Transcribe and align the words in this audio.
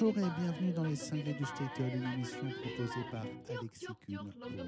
Bonjour 0.00 0.16
et 0.16 0.40
bienvenue 0.40 0.72
dans 0.72 0.84
les 0.84 0.94
cinglés 0.94 1.32
du 1.32 1.44
Statel, 1.44 1.96
une 1.96 2.12
émission 2.12 2.38
proposée 2.38 3.04
par 3.10 3.24
Alexis 3.48 3.86
Kuhn 4.06 4.16
pour 4.16 4.44
Radio. 4.44 4.64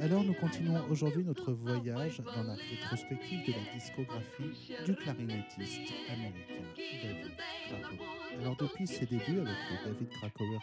Alors 0.00 0.24
nous 0.24 0.32
continuons 0.32 0.82
aujourd'hui 0.88 1.22
notre 1.22 1.52
voyage 1.52 2.22
dans 2.24 2.42
la 2.42 2.54
rétrospective 2.54 3.46
de 3.46 3.52
la 3.52 3.74
discographie 3.74 4.74
du 4.86 4.94
clarinettiste 4.94 5.92
américain 6.08 6.64
David 7.02 7.36
Krakauer. 7.68 8.40
Alors 8.40 8.56
depuis 8.56 8.86
ses 8.86 9.06
débuts 9.06 9.40
avec 9.40 9.56
le 9.70 9.92
David 9.92 10.08
Krakauer 10.08 10.58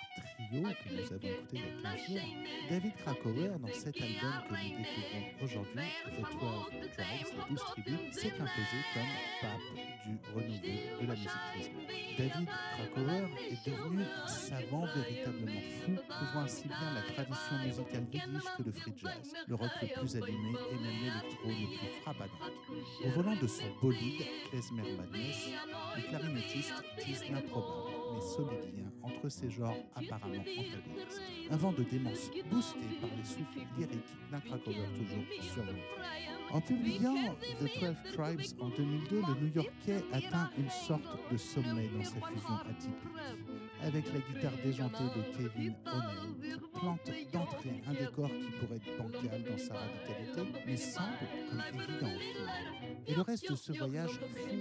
Trio 0.50 0.64
que 0.64 0.94
nous 0.94 1.14
avons 1.14 1.28
écouté 1.28 1.54
il 1.54 1.60
y 1.60 1.86
a 1.86 1.92
15 1.92 2.08
jours, 2.08 2.30
David 2.70 2.96
Krakauer 2.96 3.50
dans 3.60 3.74
cet 3.74 4.02
album 4.02 4.34
que 4.50 4.54
nous 4.54 4.78
découvrons 4.80 5.44
aujourd'hui, 5.44 5.82
The 6.06 6.20
12 6.20 6.80
Tribes, 6.92 7.34
les 7.38 7.50
12 7.50 7.60
tribus, 7.60 8.00
s'est 8.12 8.34
imposé 8.34 8.80
comme 8.94 9.14
pape 9.42 9.70
du 10.06 10.18
renouveau 10.34 11.02
de 11.02 11.08
la 11.08 11.14
musique 11.14 11.30
klezmer. 11.54 11.99
David 12.18 12.50
Krakauer 12.76 13.28
est 13.50 13.70
devenu 13.70 14.04
un 14.04 14.28
savant 14.28 14.86
véritablement 14.96 15.62
fou, 15.82 15.92
couvrant 15.96 16.44
ainsi 16.44 16.68
bien 16.68 16.94
la 16.94 17.02
tradition 17.14 17.58
musicale 17.64 18.06
yiddish 18.12 18.50
que 18.58 18.64
le 18.64 18.72
free 18.74 18.94
jazz, 18.98 19.34
le 19.48 19.56
rock 19.56 19.72
le 19.82 19.88
plus 20.00 20.16
allumé 20.18 20.50
et 20.72 20.76
même 20.76 21.00
l'électro 21.02 21.48
le 21.48 21.78
plus 21.78 22.02
frappadingue. 22.02 23.06
Au 23.06 23.10
volant 23.12 23.36
de 23.36 23.48
son 23.48 23.64
bolide, 23.82 24.26
Klezmer 24.50 24.98
Madness, 24.98 25.50
le 25.96 26.02
clarinettiste 26.10 26.84
tisse 27.00 27.30
l'improbable 27.30 27.90
mais 28.14 28.22
solide 28.22 28.76
lien 28.76 28.92
entre 29.04 29.30
ces 29.30 29.50
genres 29.50 29.78
apparemment 29.96 30.42
antagonistes. 30.42 31.22
Un 31.50 31.58
vent 31.58 31.72
de 31.72 31.84
démence 31.84 32.30
boosté 32.50 32.80
par 33.00 33.10
les 33.16 33.24
souffles 33.24 33.66
lyriques 33.78 34.16
d'un 34.32 34.40
Krakauer 34.40 34.88
toujours 34.96 35.24
surmonté. 35.42 36.39
En 36.52 36.62
publiant 36.62 37.16
The 37.60 37.80
12 37.80 37.96
Tribes 38.14 38.56
en 38.60 38.70
2002, 38.70 39.22
le 39.22 39.42
New-Yorkais 39.42 40.04
atteint 40.12 40.50
une 40.58 40.70
sorte 40.70 41.04
de 41.32 41.38
sommet 41.38 41.88
dans 41.96 42.04
sa 42.04 42.16
fusion 42.28 42.56
atypique. 42.70 43.69
Avec 43.82 44.06
la 44.14 44.20
guitare 44.20 44.52
déjantée 44.64 45.04
de 45.04 45.22
Kevin 45.38 45.74
O'Neill, 45.86 46.60
plante 46.74 47.12
d'entrée 47.32 47.82
un 47.88 47.94
décor 47.94 48.30
qui 48.30 48.52
pourrait 48.60 48.76
être 48.76 48.98
bancal 48.98 49.44
dans 49.50 49.58
sa 49.58 49.74
radicalité, 49.74 50.60
mais 50.66 50.78
semble 50.78 51.08
comme 51.50 51.82
évident. 51.82 52.20
Et 53.08 53.16
le 53.16 53.22
reste 53.22 53.50
de 53.50 53.56
ce 53.56 53.72
voyage 53.72 54.12
fou, 54.12 54.26
fou, 54.36 54.58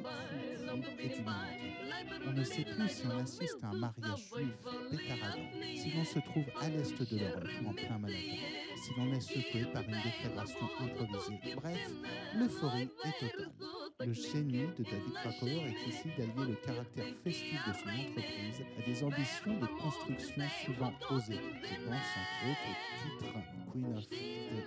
fou 0.66 0.82
est 0.98 1.08
d'humanité. 1.08 1.78
On 2.26 2.32
ne 2.32 2.44
sait 2.44 2.64
plus 2.64 2.88
si 2.88 3.02
on 3.06 3.18
assiste 3.18 3.58
à 3.62 3.68
un 3.68 3.78
mariage 3.78 4.28
juif 4.34 4.54
pétaradant, 4.90 5.50
si 5.74 5.90
l'on 5.92 6.04
se 6.04 6.18
trouve 6.20 6.46
à 6.60 6.68
l'est 6.68 7.12
de 7.12 7.18
l'Europe, 7.18 7.48
en 7.66 7.72
plein 7.72 7.98
Manhattan, 7.98 8.36
si 8.76 8.90
l'on 8.96 9.12
est 9.12 9.20
secoué 9.20 9.64
par 9.72 9.82
une 9.82 10.00
déflagration 10.02 10.68
improvisée. 10.80 11.40
Bref, 11.56 11.90
l'euphorie 12.36 12.90
est 13.04 13.20
totale. 13.20 13.50
Le 14.00 14.12
génie 14.12 14.68
de 14.78 14.84
David 14.84 15.12
Krakauer 15.12 15.64
est 15.66 15.88
ici 15.88 16.08
d'allier 16.16 16.50
le 16.50 16.54
caractère 16.54 17.06
festif 17.24 17.58
de 17.66 17.72
son 17.72 17.88
entreprise 17.88 18.62
à 18.78 18.82
des 18.86 19.02
ambitions 19.08 19.58
de 19.58 19.66
construction 19.66 20.42
souvent 20.64 20.92
osées. 21.10 21.40
Je 21.62 21.74
pense 21.86 22.10
entre 22.20 22.50
autres 22.50 22.68
au 22.68 22.76
titre 23.02 23.38
Queen 23.72 23.96
of 23.96 24.08
the 24.08 24.12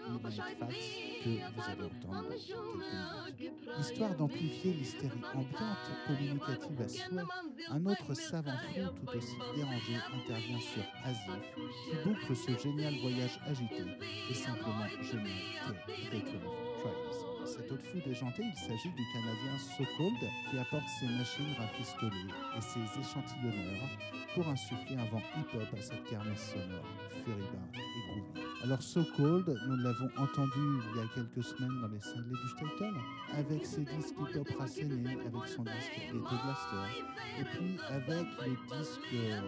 Midnight 0.07 0.57
Facts 0.59 1.21
que 1.23 1.29
vous 1.29 1.69
allez 1.69 1.83
entendre 1.83 2.29
dans. 2.29 3.79
Histoire 3.79 4.15
d'amplifier 4.15 4.73
l'hystérie 4.73 5.21
ambiante, 5.33 5.87
communicative 6.07 6.81
à 6.81 6.87
souhait, 6.87 7.23
un 7.69 7.85
autre 7.85 8.13
savant 8.13 8.57
fou 8.73 8.81
tout 9.05 9.17
aussi 9.17 9.37
dérangé 9.55 9.95
intervient 10.13 10.59
sur 10.59 10.83
Asif, 11.03 11.43
qui 11.55 12.09
boucle 12.09 12.35
ce 12.35 12.63
génial 12.63 12.95
voyage 12.99 13.39
agité 13.45 13.83
et 14.29 14.33
simplement 14.33 14.87
génial 15.01 15.27
que 15.67 16.17
The 16.17 16.23
12 16.23 16.31
Tribes. 16.79 17.40
Cet 17.45 17.71
autre 17.71 17.83
fou 17.85 17.99
déjanté, 18.05 18.43
il 18.43 18.55
s'agit 18.55 18.89
du 18.89 19.03
Canadien 19.13 19.57
So 19.57 19.83
Cold 19.97 20.17
qui 20.49 20.57
apporte 20.57 20.87
ses 20.99 21.07
machines 21.07 21.53
rafistolées 21.57 22.33
et 22.57 22.61
ses 22.61 22.99
échantillonneurs 22.99 23.89
pour 24.35 24.47
insuffler 24.47 24.95
un 24.95 25.05
vent 25.05 25.21
hip-hop 25.37 25.67
à 25.77 25.81
cette 25.81 26.03
kermesse 26.09 26.53
sonore, 26.53 26.85
et 27.15 27.31
groovy. 27.31 28.21
Alors 28.63 28.81
So 28.81 29.03
Cold, 29.17 29.47
nous 29.67 29.77
l'avons 29.77 30.09
entendu 30.17 30.81
il 30.93 30.97
y 30.97 31.03
a 31.03 31.07
quelques 31.15 31.43
semaines 31.43 31.81
dans 31.81 31.87
les 31.87 31.99
cinglés 31.99 32.29
du 32.29 32.49
Staten, 32.49 32.95
avec 33.33 33.65
ses 33.65 33.85
disques 33.85 34.15
hip-hop 34.19 34.47
rassénés, 34.59 35.13
avec 35.13 35.47
son 35.47 35.63
disque 35.63 35.97
Ghetto 35.97 36.19
Blaster, 36.19 37.03
et 37.39 37.43
puis 37.43 37.79
avec 37.89 38.27
le 38.45 38.77
disque 38.77 39.13
euh, 39.13 39.41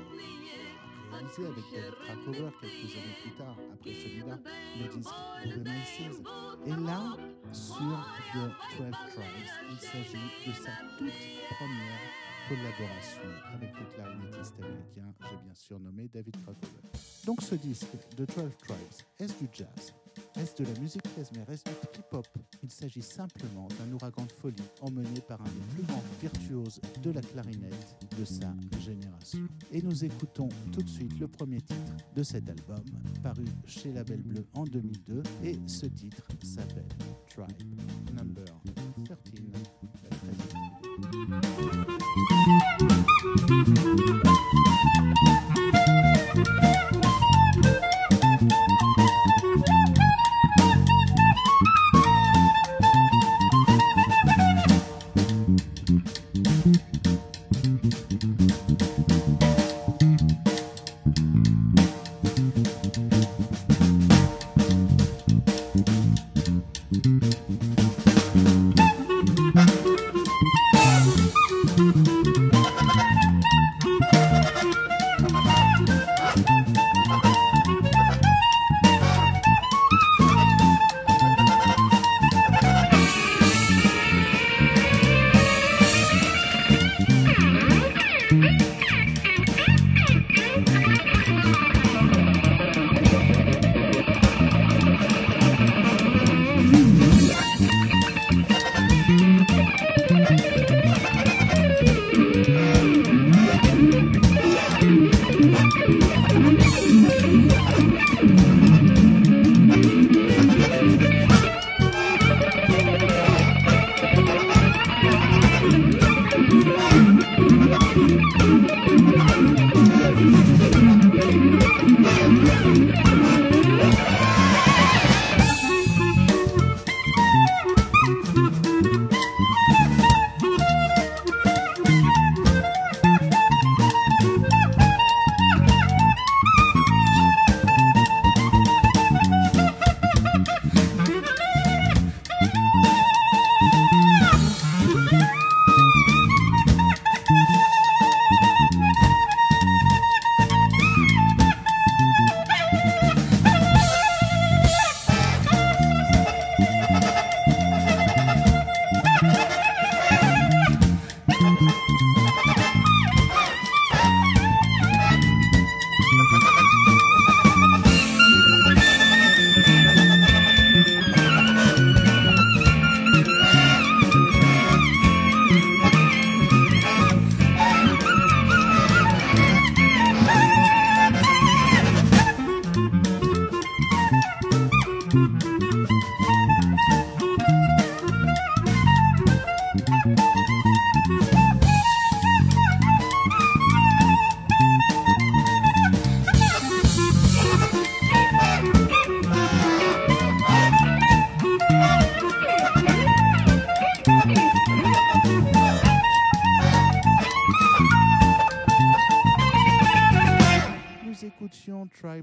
réalisé 1.14 1.46
avec 1.46 1.64
David 1.72 1.96
Krakauer 2.04 2.52
quelques 2.60 2.92
années 2.96 3.18
plus 3.22 3.32
tard, 3.38 3.56
après 3.74 3.94
celui-là, 3.94 4.38
le 4.80 4.88
disque 4.90 5.14
Maces. 5.64 6.22
Et 6.66 6.70
là, 6.70 7.18
sur 7.52 8.06
The 8.34 8.38
12 8.38 8.92
Tribes, 9.12 9.26
il 9.72 9.80
s'agit 9.80 10.48
de 10.48 10.54
sa 10.54 10.72
toute 10.98 11.14
première 11.56 12.24
collaboration 12.50 13.22
avec 13.54 13.72
le 13.80 13.86
clarinettiste 13.94 14.56
américain, 14.60 15.14
j'ai 15.22 15.38
bien 15.38 15.56
surnommé 15.56 16.10
David 16.14 16.36
Krakauer. 16.44 16.92
Donc 17.26 17.42
ce 17.42 17.56
disque, 17.56 17.88
The 18.16 18.26
12 18.36 18.58
Tribes, 18.58 18.78
est-ce 19.20 19.34
du 19.40 19.48
jazz? 19.54 19.94
Est-ce 20.36 20.62
de 20.62 20.68
la 20.68 20.80
musique 20.80 21.04
klezmer 21.14 21.44
Est-ce 21.52 21.64
du 21.64 21.76
trip-hop 21.92 22.28
Il 22.64 22.72
s'agit 22.72 23.02
simplement 23.02 23.68
d'un 23.68 23.92
ouragan 23.94 24.26
de 24.26 24.32
folie 24.32 24.56
emmené 24.82 25.22
par 25.28 25.42
un 25.42 25.46
des 25.46 25.76
plus 25.76 25.84
grands 25.84 26.04
virtuoses 26.22 26.82
de 27.02 27.12
la 27.12 27.22
clarinette 27.22 27.96
de 28.18 28.26
sa 28.26 28.54
génération. 28.80 29.48
Et 29.72 29.82
nous 29.82 30.04
écoutons 30.04 30.50
tout 30.72 30.82
de 30.82 30.90
suite 30.90 31.20
le 31.20 31.28
premier 31.28 31.62
titre 31.62 31.94
de 32.16 32.24
cet 32.24 32.50
album, 32.50 32.84
paru 33.22 33.46
chez 33.66 33.92
Label 33.92 34.22
Bleu 34.22 34.46
en 34.54 34.64
2002, 34.64 35.24
et 35.44 35.60
ce 35.68 35.86
titre 35.86 36.24
s'appelle 36.44 36.88
Tribe 37.30 37.48
Number 38.18 38.46
13. 39.06 39.10
La 39.10 39.16
13. 44.18 44.43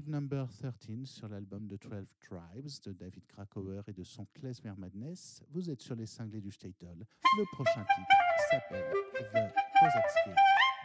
Tribe 0.01 0.09
Number 0.09 0.47
13 0.49 1.05
sur 1.05 1.27
l'album 1.27 1.67
de 1.67 1.77
12 1.77 2.05
Tribes 2.19 2.69
de 2.85 2.93
David 2.93 3.23
Krakauer 3.27 3.83
et 3.87 3.93
de 3.93 4.03
son 4.03 4.25
Klezmer 4.33 4.73
Madness. 4.75 5.43
Vous 5.51 5.69
êtes 5.69 5.81
sur 5.81 5.95
les 5.95 6.07
cinglés 6.07 6.41
du 6.41 6.51
Statel. 6.51 7.05
Le 7.37 7.45
prochain 7.53 7.83
titre 7.83 8.07
s'appelle 8.49 8.93
The 9.13 9.53
Kozatske 9.79 10.35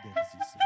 d'Erzis. 0.04 0.58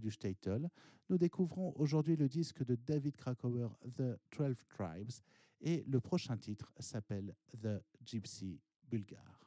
du 0.00 0.10
shtetl, 0.10 0.68
nous 1.08 1.18
découvrons 1.18 1.72
aujourd'hui 1.76 2.16
le 2.16 2.28
disque 2.28 2.64
de 2.64 2.74
David 2.74 3.16
Krakauer, 3.16 3.68
The 3.96 4.18
Twelve 4.30 4.64
Tribes, 4.68 5.12
et 5.60 5.84
le 5.86 6.00
prochain 6.00 6.36
titre 6.36 6.72
s'appelle 6.78 7.34
The 7.60 7.82
Gypsy 8.04 8.60
Bulgare. 8.90 9.38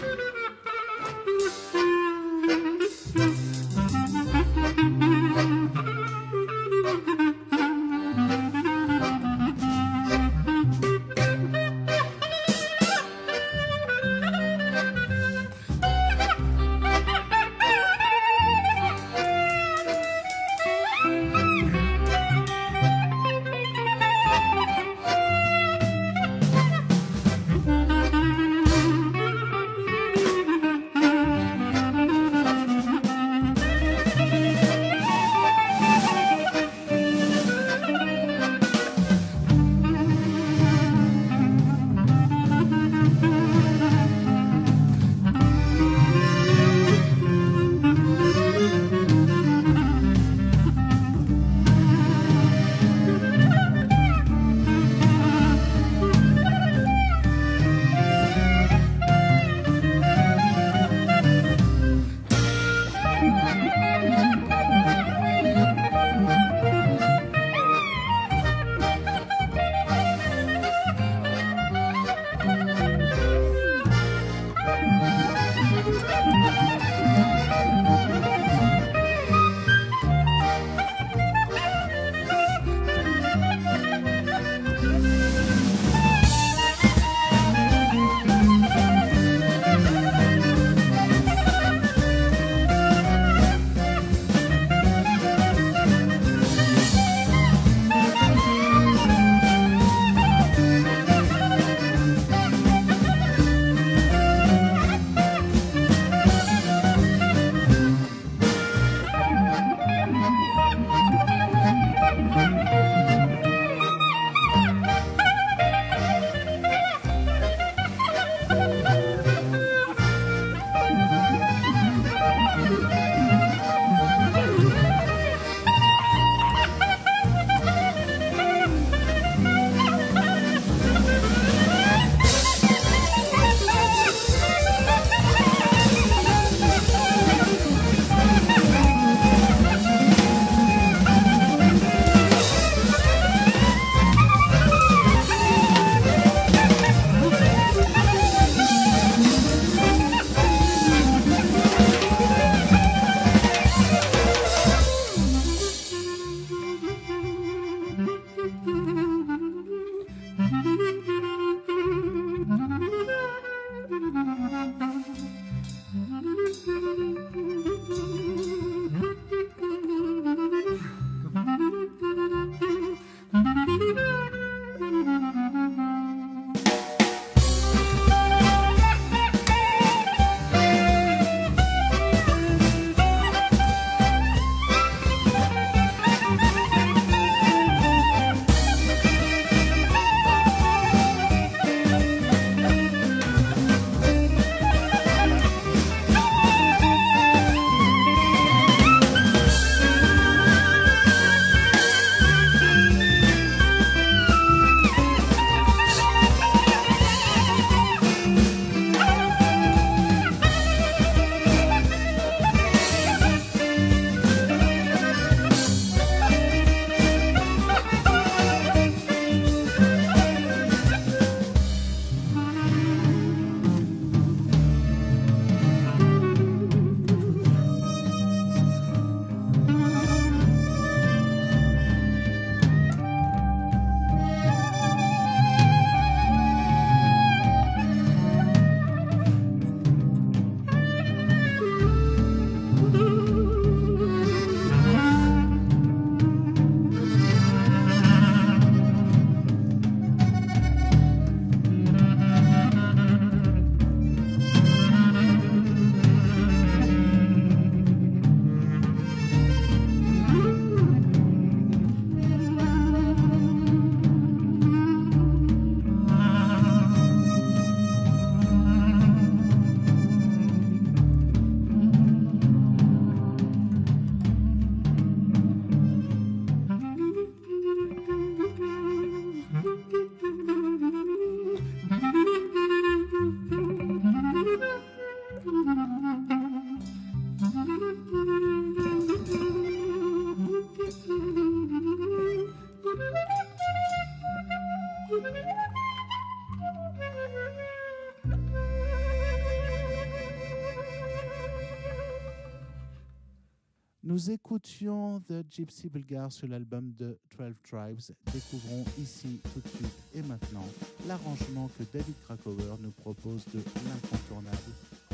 écoutions 304.62 305.21
The 305.28 305.45
Gypsy 305.50 305.88
Bulgar 305.88 306.31
sur 306.31 306.47
l'album 306.47 306.92
de 306.99 307.19
12 307.37 307.54
Tribes. 307.64 308.16
Découvrons 308.33 308.85
ici, 308.99 309.40
tout 309.52 309.61
de 309.61 309.69
suite 309.69 309.99
et 310.14 310.23
maintenant, 310.23 310.66
l'arrangement 311.07 311.69
que 311.78 311.85
David 311.92 312.14
Krakauer 312.25 312.78
nous 312.81 312.92
propose 312.92 313.45
de 313.47 313.59
l'incontournable 313.59 314.57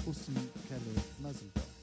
Hosni 0.06 0.34
Kale 0.68 0.80
Mazeltov. 1.22 1.77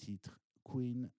Titre 0.00 0.40
Queen 0.62 1.09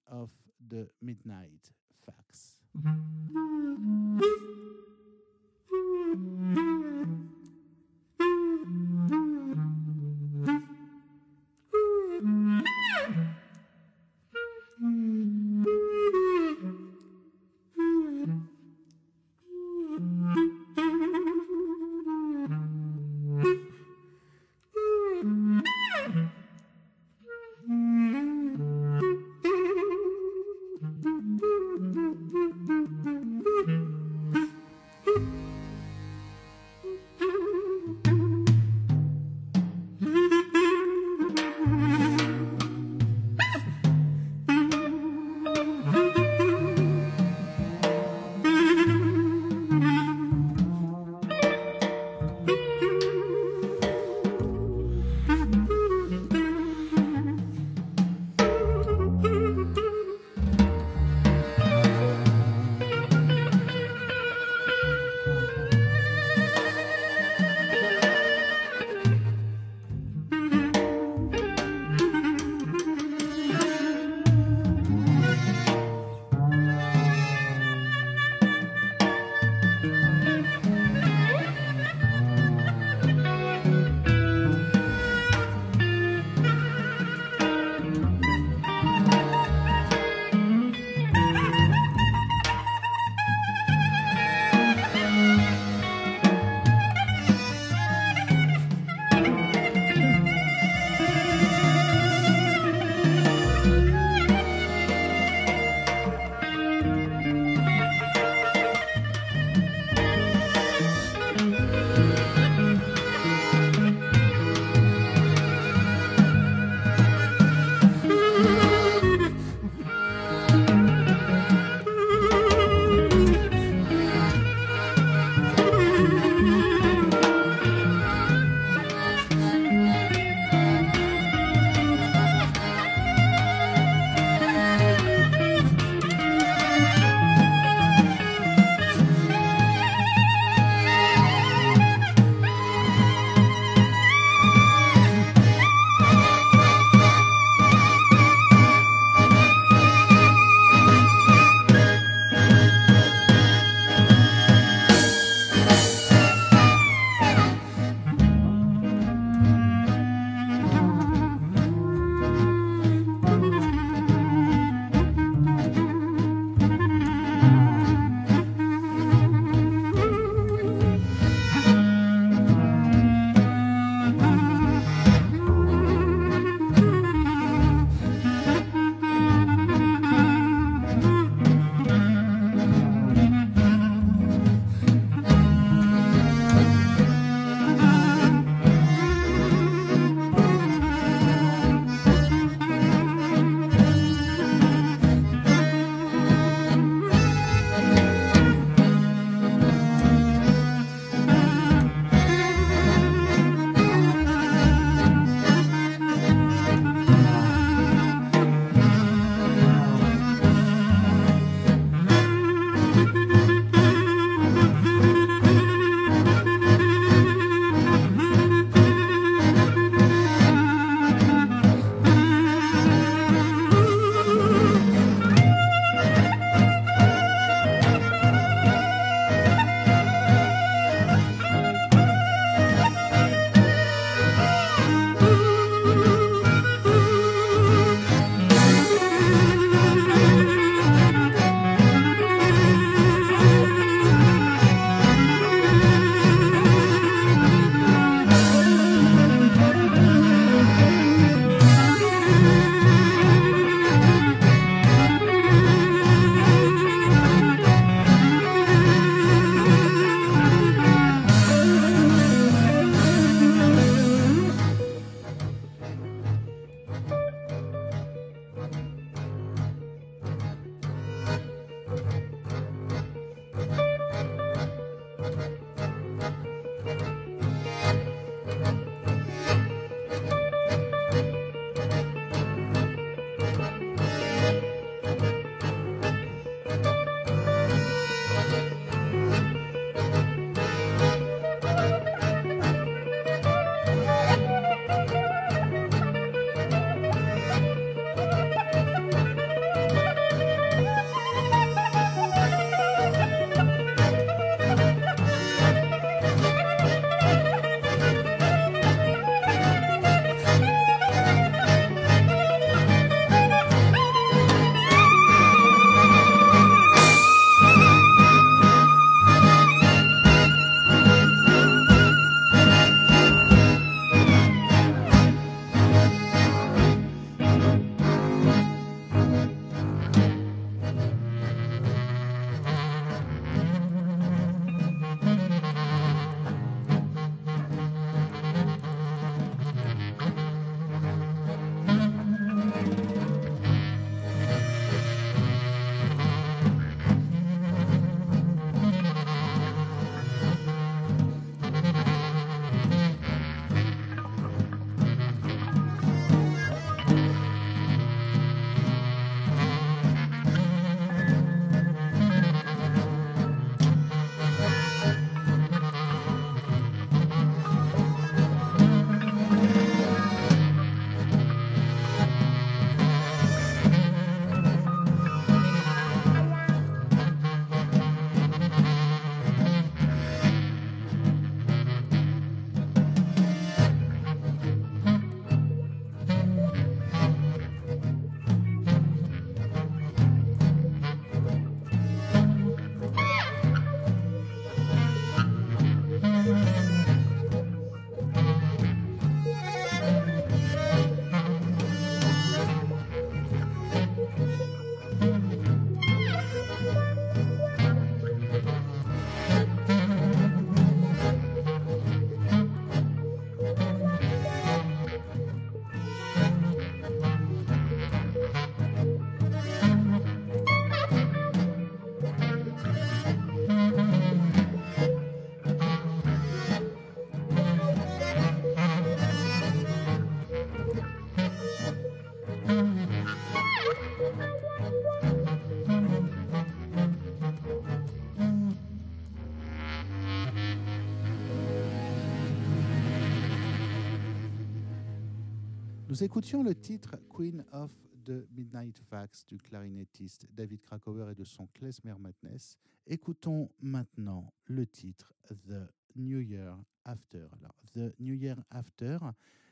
Écoutions 446.22 446.62
le 446.62 446.76
titre 446.76 447.16
Queen 447.30 447.66
of 447.72 447.90
the 448.26 448.48
Midnight 448.52 449.00
Fax 449.00 449.44
du 449.48 449.58
clarinettiste 449.58 450.48
David 450.54 450.80
Krakauer 450.82 451.32
et 451.32 451.34
de 451.34 451.44
son 451.44 451.66
klezmer 451.74 452.14
Madness. 452.20 452.78
Écoutons 453.08 453.72
maintenant 453.80 454.54
le 454.68 454.86
titre 454.86 455.34
The 455.48 455.90
New 456.16 456.40
Year 456.40 456.78
After. 457.06 457.48
The 457.96 458.14
New 458.20 458.36
Year 458.36 458.64
After 458.70 459.18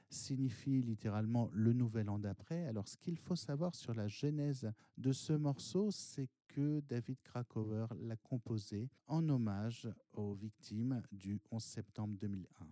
signifie 0.10 0.82
littéralement 0.82 1.52
le 1.54 1.72
nouvel 1.72 2.10
an 2.10 2.18
d'après. 2.18 2.66
Alors, 2.66 2.88
ce 2.88 2.98
qu'il 2.98 3.20
faut 3.20 3.36
savoir 3.36 3.76
sur 3.76 3.94
la 3.94 4.08
genèse 4.08 4.72
de 4.98 5.12
ce 5.12 5.34
morceau, 5.34 5.92
c'est 5.92 6.30
que 6.48 6.80
David 6.80 7.22
Krakauer 7.22 7.86
l'a 8.02 8.18
composé 8.18 8.90
en 9.06 9.30
hommage 9.30 9.88
aux 10.14 10.34
victimes 10.34 11.04
du 11.12 11.40
11 11.52 11.64
septembre 11.64 12.18
2001. 12.20 12.66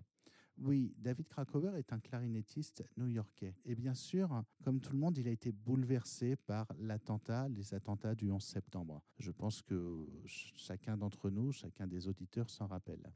Oui, 0.59 0.93
David 0.97 1.27
Krakauer 1.27 1.77
est 1.77 1.93
un 1.93 1.99
clarinettiste 1.99 2.83
new-yorkais. 2.97 3.55
Et 3.65 3.75
bien 3.75 3.93
sûr, 3.93 4.43
comme 4.63 4.79
tout 4.79 4.91
le 4.91 4.97
monde, 4.97 5.17
il 5.17 5.27
a 5.27 5.31
été 5.31 5.51
bouleversé 5.51 6.35
par 6.35 6.67
l'attentat, 6.79 7.47
les 7.49 7.73
attentats 7.73 8.15
du 8.15 8.31
11 8.31 8.43
septembre. 8.43 9.01
Je 9.19 9.31
pense 9.31 9.61
que 9.61 10.07
chacun 10.23 10.97
d'entre 10.97 11.29
nous, 11.29 11.51
chacun 11.51 11.85
des 11.85 12.07
auditeurs 12.07 12.49
s'en 12.49 12.65
rappelle. 12.65 13.11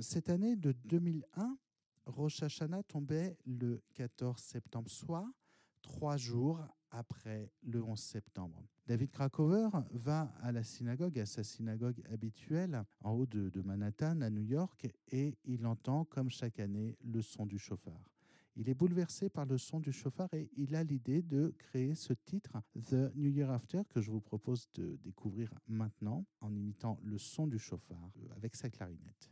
cette 0.00 0.30
année 0.30 0.56
de 0.56 0.72
2001, 0.84 1.58
Rosh 2.06 2.42
Hashanah 2.42 2.84
tombait 2.84 3.36
le 3.44 3.82
14 3.94 4.40
septembre, 4.40 4.88
soit 4.88 5.30
trois 5.82 6.16
jours 6.16 6.60
après 6.90 7.50
le 7.62 7.82
11 7.82 7.98
septembre. 7.98 8.64
David 8.86 9.10
Krakauer 9.10 9.68
va 9.92 10.32
à 10.40 10.52
la 10.52 10.62
synagogue, 10.62 11.18
à 11.18 11.26
sa 11.26 11.44
synagogue 11.44 12.02
habituelle, 12.10 12.84
en 13.00 13.12
haut 13.12 13.26
de, 13.26 13.50
de, 13.50 13.60
Manhattan, 13.60 14.20
à 14.20 14.30
New 14.30 14.44
York, 14.44 14.88
et 15.10 15.36
il 15.44 15.66
entend, 15.66 16.04
comme 16.04 16.30
chaque 16.30 16.58
année, 16.60 16.96
le 17.04 17.20
son 17.20 17.46
du 17.46 17.58
chauffard. 17.58 18.02
Il 18.60 18.68
est 18.68 18.74
bouleversé 18.74 19.28
par 19.28 19.46
le 19.46 19.56
son 19.56 19.78
du 19.78 19.92
chauffard 19.92 20.28
et 20.34 20.50
il 20.56 20.74
a 20.74 20.82
l'idée 20.82 21.22
de 21.22 21.54
créer 21.58 21.94
ce 21.94 22.12
titre, 22.12 22.60
The 22.88 23.14
New 23.14 23.30
Year 23.30 23.48
After, 23.52 23.82
que 23.88 24.00
je 24.00 24.10
vous 24.10 24.20
propose 24.20 24.68
de 24.74 24.98
découvrir 25.04 25.54
maintenant 25.68 26.26
en 26.40 26.52
imitant 26.52 26.98
le 27.04 27.18
son 27.18 27.46
du 27.46 27.60
chauffard 27.60 28.10
euh, 28.18 28.34
avec 28.34 28.56
sa 28.56 28.68
clarinette. 28.68 29.30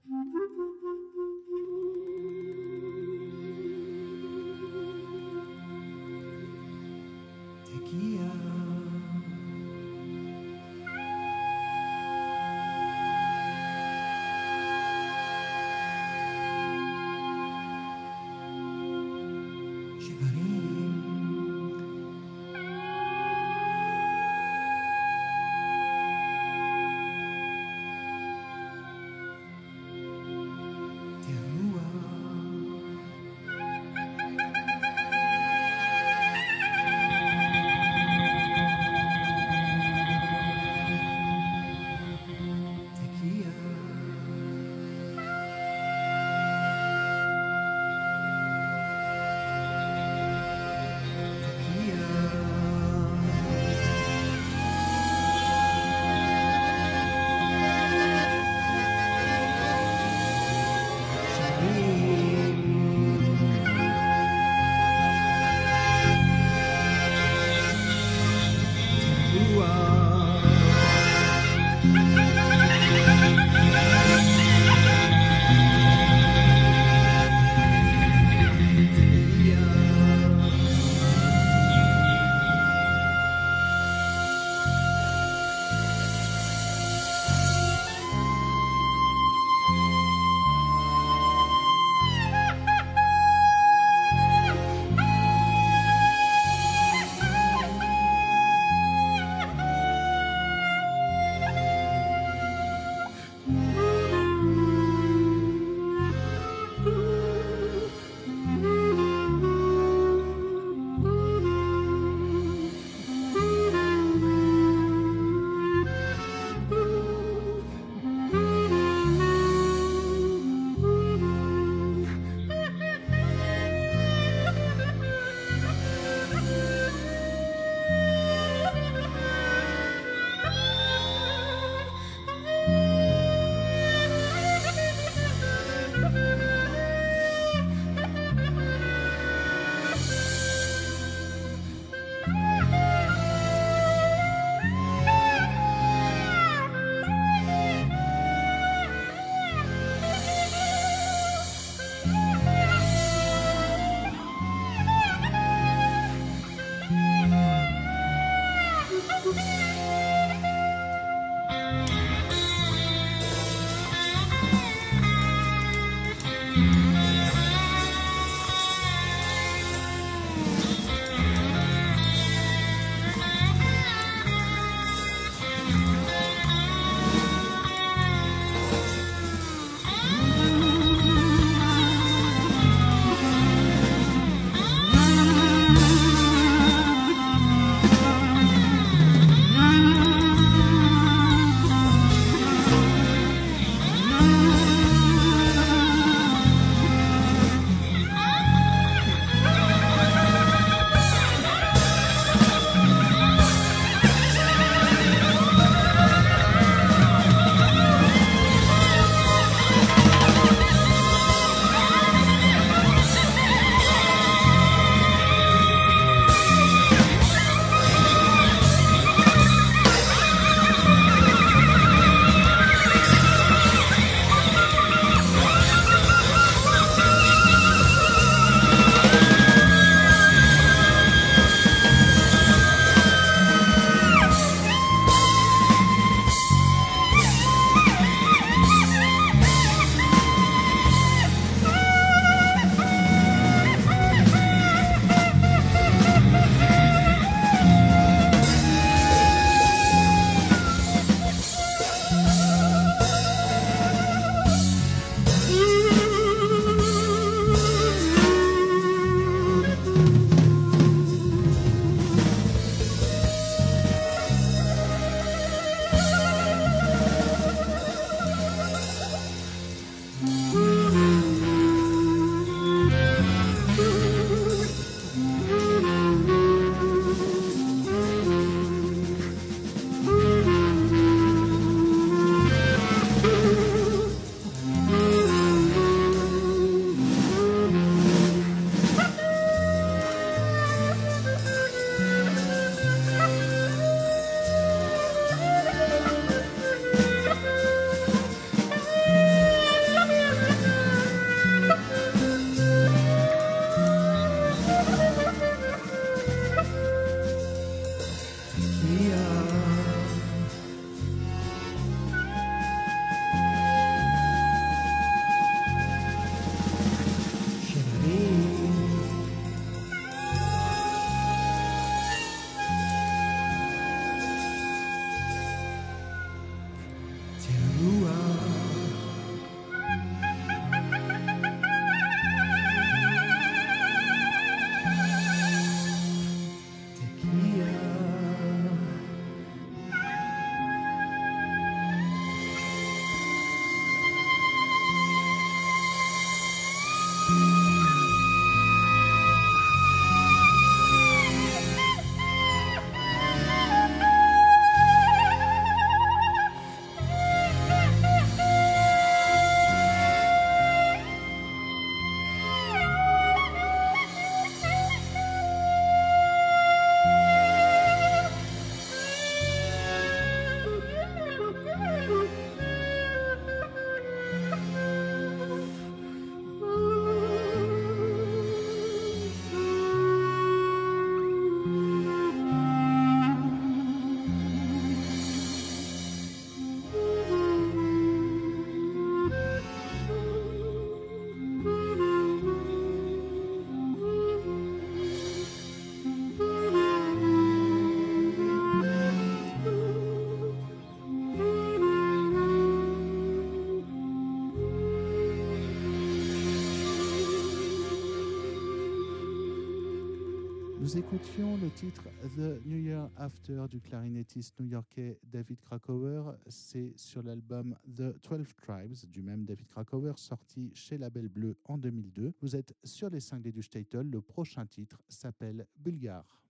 Nous 410.78 410.98
écoutions 410.98 411.56
le 411.56 411.70
titre 411.70 412.02
The 412.36 412.64
New 412.66 412.76
Year 412.78 413.08
After 413.16 413.64
du 413.70 413.80
clarinettiste 413.80 414.60
new-yorkais 414.60 415.18
David 415.22 415.58
Krakauer. 415.62 416.36
C'est 416.48 416.92
sur 416.96 417.22
l'album 417.22 417.74
The 417.96 418.20
Twelve 418.20 418.54
Tribes 418.54 419.08
du 419.08 419.22
même 419.22 419.46
David 419.46 419.68
Krakauer, 419.68 420.18
sorti 420.18 420.70
chez 420.74 420.98
Label 420.98 421.28
Bleu 421.28 421.56
en 421.64 421.78
2002. 421.78 422.34
Vous 422.42 422.56
êtes 422.56 422.74
sur 422.84 423.08
les 423.08 423.20
cinglés 423.20 423.52
du 423.52 423.62
Statel. 423.62 424.10
Le 424.10 424.20
prochain 424.20 424.66
titre 424.66 425.02
s'appelle 425.08 425.66
Bulgare. 425.78 426.45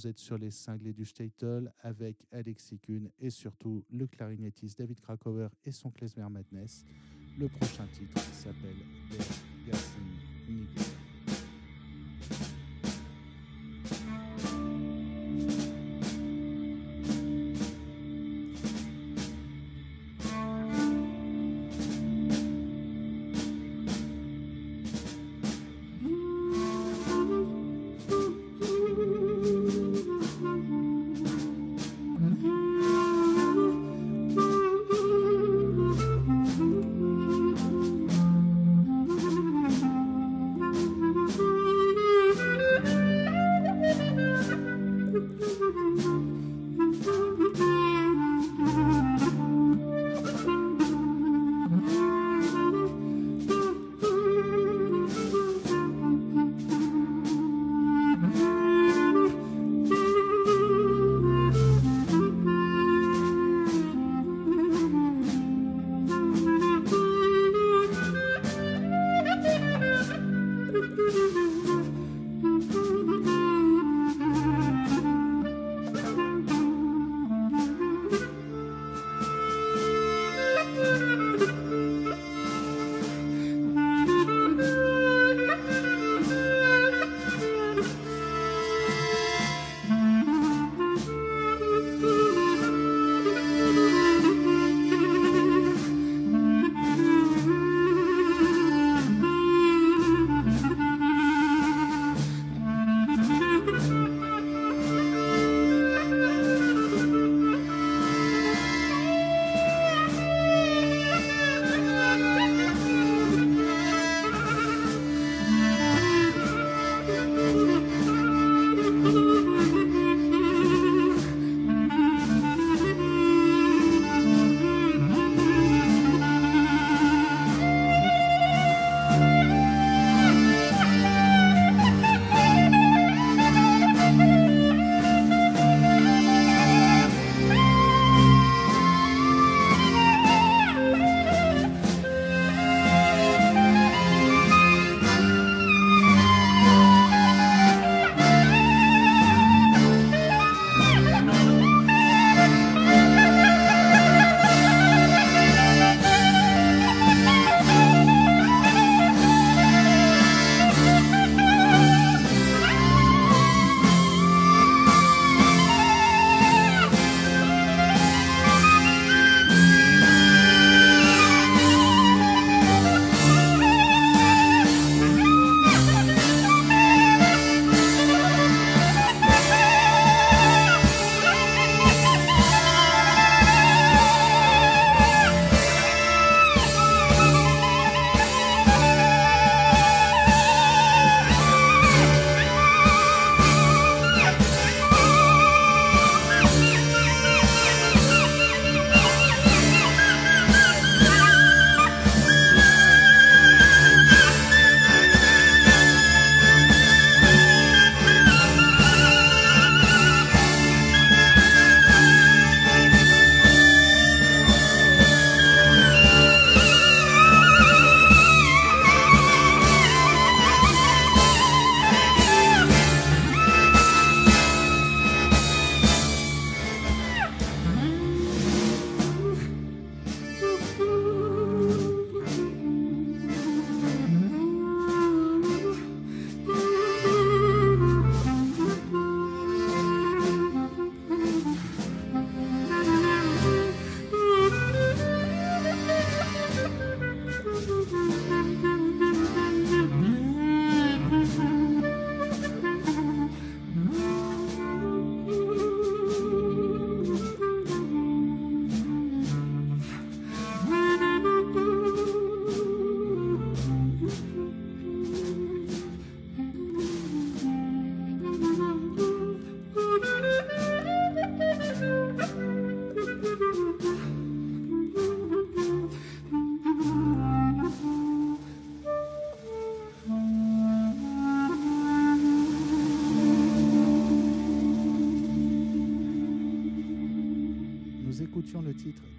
Vous 0.00 0.06
êtes 0.06 0.18
sur 0.18 0.38
les 0.38 0.50
cinglés 0.50 0.94
du 0.94 1.04
Statel 1.04 1.70
avec 1.80 2.16
Alexis 2.32 2.78
Kuhn 2.78 3.10
et 3.18 3.28
surtout 3.28 3.84
le 3.90 4.06
clarinettiste 4.06 4.78
David 4.78 4.98
Krakauer 4.98 5.48
et 5.66 5.72
son 5.72 5.90
klezmer 5.90 6.26
Madness. 6.30 6.86
Le 7.38 7.48
prochain 7.48 7.86
titre 7.92 8.18
s'appelle 8.32 8.78
Der 9.10 9.26
Gassen 9.66 10.99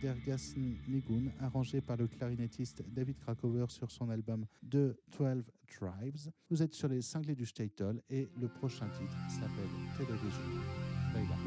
d'Ergasnigun, 0.02 1.32
arrangé 1.39 1.82
par 1.82 1.97
le 1.97 2.08
clarinettiste 2.08 2.84
David 2.88 3.18
Krakower 3.20 3.66
sur 3.70 3.91
son 3.91 4.10
album 4.10 4.45
The 4.64 4.95
12 5.18 5.43
Tribes. 5.68 6.32
Vous 6.49 6.62
êtes 6.64 6.74
sur 6.74 6.88
les 6.88 7.02
cinglés 7.02 7.36
du 7.36 7.45
Statel 7.45 8.02
et 8.10 8.30
le 8.39 8.47
prochain 8.47 8.88
titre 8.89 9.16
s'appelle 9.30 9.70
Television 9.97 10.41
Playback. 11.14 11.38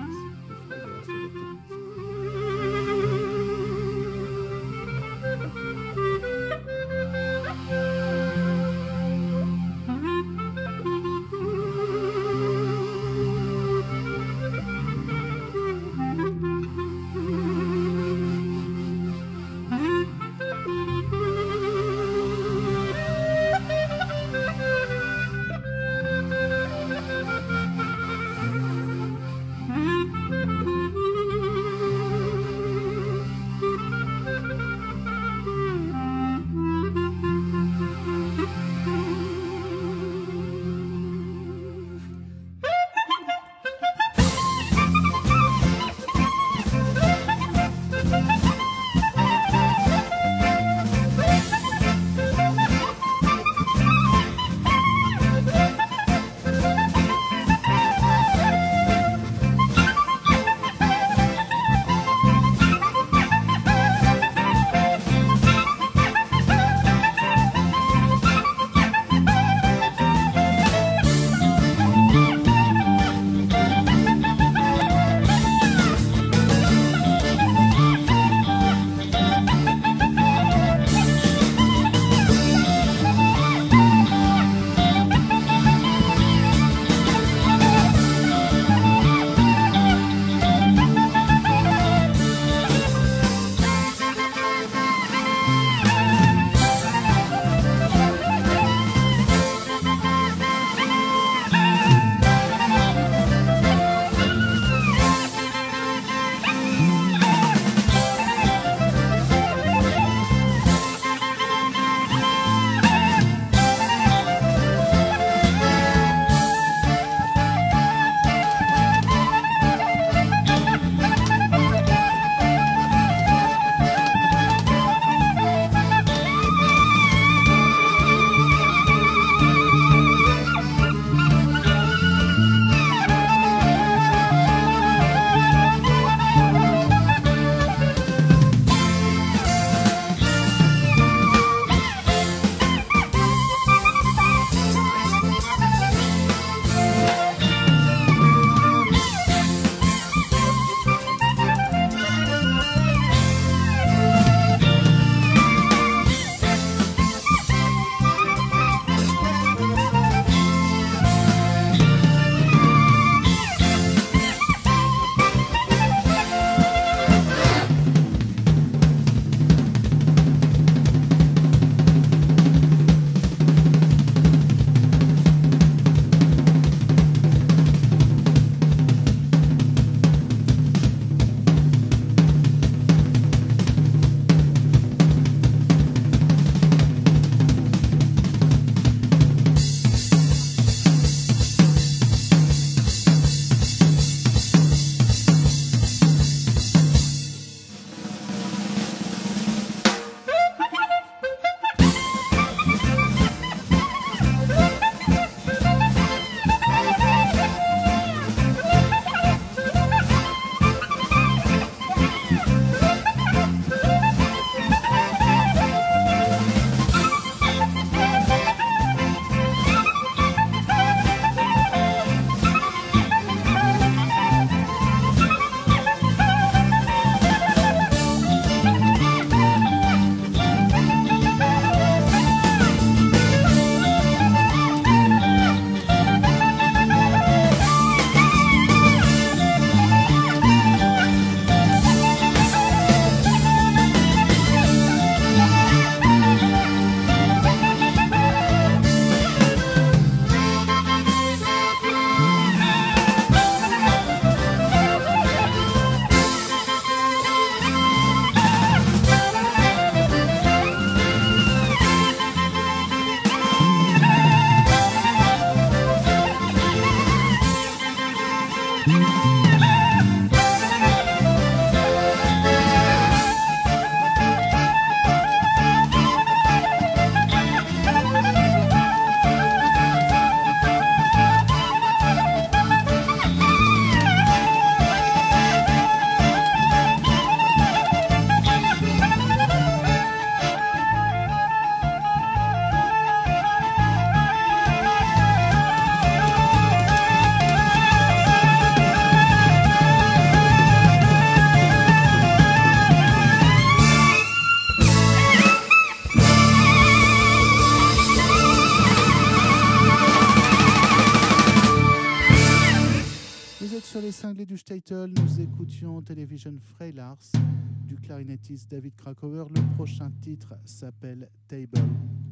S'appelle 320.65 321.29
Table 321.49 321.81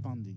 Pending. 0.02 0.36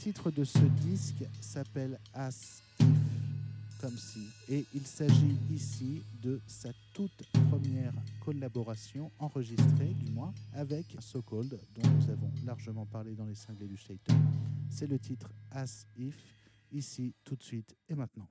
Titre 0.00 0.30
de 0.30 0.44
ce 0.44 0.58
disque 0.88 1.22
s'appelle 1.42 2.00
As 2.14 2.62
If, 2.80 2.86
comme 3.82 3.98
si. 3.98 4.28
Et 4.48 4.64
il 4.74 4.86
s'agit 4.86 5.36
ici 5.52 6.02
de 6.22 6.40
sa 6.46 6.70
toute 6.94 7.22
première 7.50 7.92
collaboration, 8.24 9.10
enregistrée 9.18 9.92
du 10.02 10.10
moins, 10.12 10.32
avec 10.54 10.86
So 11.00 11.20
Cold, 11.20 11.50
dont 11.74 11.90
nous 11.90 12.10
avons 12.10 12.30
largement 12.46 12.86
parlé 12.86 13.14
dans 13.14 13.26
les 13.26 13.34
cinglés 13.34 13.68
du 13.68 13.76
Shaker. 13.76 14.16
C'est 14.70 14.86
le 14.86 14.98
titre 14.98 15.30
As 15.50 15.86
If, 15.98 16.16
ici, 16.72 17.12
tout 17.22 17.36
de 17.36 17.42
suite 17.42 17.76
et 17.86 17.94
maintenant. 17.94 18.28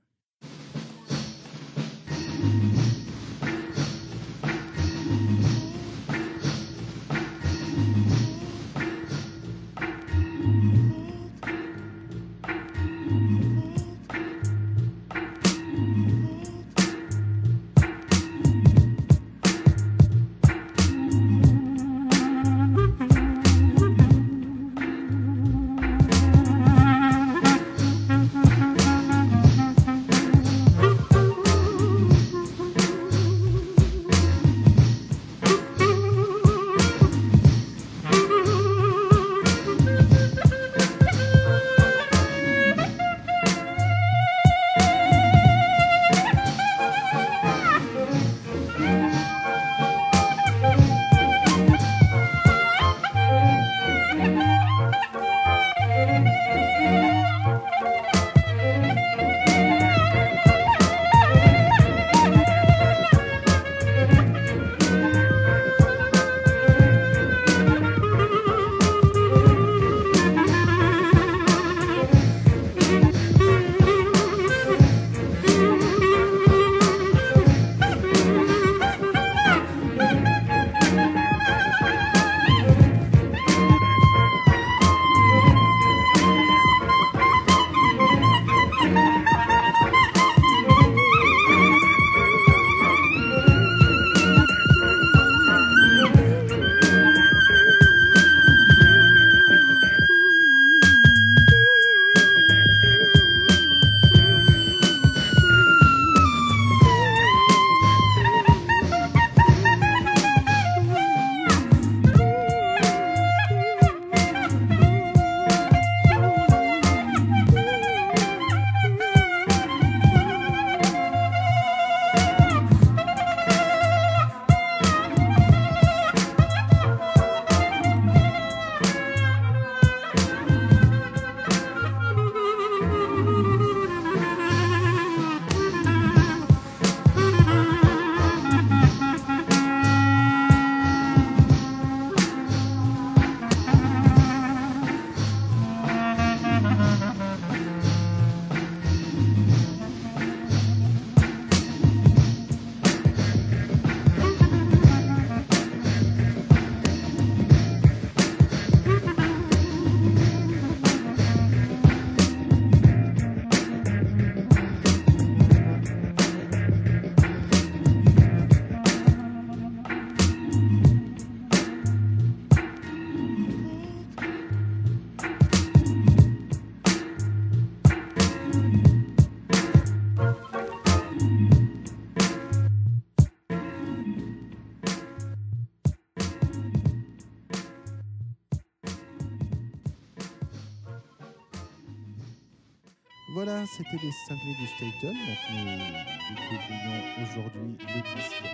C'était 193.90 194.06
les 194.06 194.12
cinglés 194.12 194.54
du 194.54 194.66
Staten. 194.66 195.14
Donc 195.26 195.38
nous 195.50 196.36
découvrions 196.50 197.02
aujourd'hui 197.22 197.76
le 197.80 198.02
disque 198.14 198.44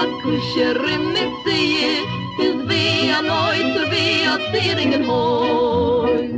hat 0.00 0.22
Kuscherin 0.22 1.12
mit 1.12 1.32
sie, 1.44 2.00
ist 2.42 2.68
wie 2.70 3.10
a 3.12 3.20
Neuter, 3.20 3.86
wie 3.92 4.26
a 4.32 4.38
Zieringen 4.50 5.06
Heu. 5.06 6.30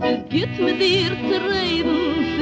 Es 0.00 0.28
geht 0.28 0.60
mit 0.60 0.80
dir 0.80 1.12
zu 1.28 1.36
reden, 1.52 1.98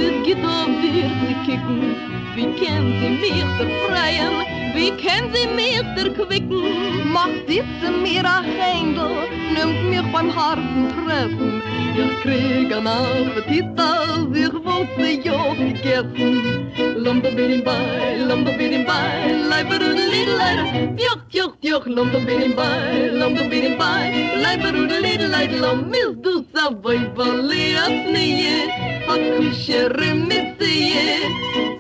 es 0.07 0.27
geht 0.27 0.45
auf 0.45 0.73
dir 0.83 1.09
zu 1.21 1.33
kicken. 1.47 1.97
Wie 2.35 2.49
kann 2.61 2.85
sie 3.01 3.13
mich 3.23 3.49
befreien, 3.61 4.37
wie 4.75 4.91
kann 5.03 5.25
sie 5.33 5.49
mich 5.59 5.81
erquicken? 6.05 7.11
Macht 7.11 7.43
sie 7.49 7.63
zu 7.81 7.91
mir 7.91 8.25
ein 8.37 8.45
Händel, 8.45 9.13
nimmt 9.55 9.91
mich 9.91 10.13
beim 10.13 10.29
harten 10.37 10.93
Treffen, 10.97 11.63
wir 11.97 12.11
kriegen 12.21 12.87
Appetit, 12.87 13.65
als 13.79 14.37
ich 14.37 14.53
wollte 14.53 15.29
Joch 15.29 15.57
gegessen. 15.57 16.73
Lumbebilimbay, 16.97 18.19
lumbebilimbay, 18.29 19.49
leiberudelidelei, 19.49 20.95
joch, 20.99 21.23
joch, 21.31 21.55
joch, 21.61 21.87
lumbebilimbay, 21.87 23.11
lumbebilimbay, 23.21 24.11
leiberudelidelei, 24.43 25.47
lomis 25.61 26.17
du 26.23 26.45
savoy 26.53 27.01
valiatnie, 27.15 28.69
hakushere 29.09 30.15
mitsie, 30.15 31.21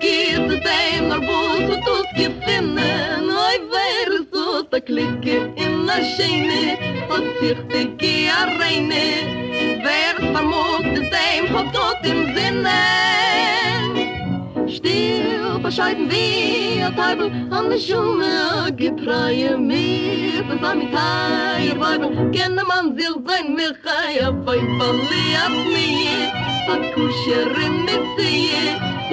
gib 0.00 0.48
dein 0.64 1.12
arbot 1.12 1.68
und 1.74 1.82
tut 1.84 2.08
gefinnen, 2.16 3.30
oi 3.48 3.58
wäre 3.74 4.18
so, 4.32 4.62
da 4.70 4.80
klicke 4.80 5.52
in 5.56 5.90
a 5.90 5.98
scheine, 6.04 6.78
hat 7.10 7.26
sich 7.40 7.58
die 7.72 7.96
Gearreine, 7.98 9.26
dem 11.14 11.44
hob 11.54 11.72
tot 11.72 11.98
im 12.02 12.20
binnen 12.34 13.92
still 14.68 15.61
verscheiden 15.61 16.11
wir 16.11 16.94
teubel 16.96 17.30
an 17.50 17.70
der 17.70 17.78
schume 17.78 18.72
gepreie 18.76 19.57
mir. 19.57 20.44
Von 20.48 20.59
sami 20.62 20.86
kai 20.94 21.74
weil 21.80 22.30
kenne 22.34 22.64
man 22.70 22.96
sich 22.96 23.16
sein 23.26 23.54
mir 23.54 23.74
kai 23.84 24.30
bei 24.46 24.61
falli 24.78 25.24
ab 25.44 25.57
mir 25.74 26.26
a 26.72 26.76
kusher 26.94 27.48
mit 27.86 28.04
sie 28.16 28.50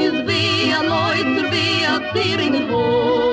is 0.06 0.16
wie 0.28 0.74
a 0.78 0.82
neuter 0.90 1.46
wie 1.54 1.86
a 1.94 1.96
tiring 2.14 2.58
hol 2.70 3.33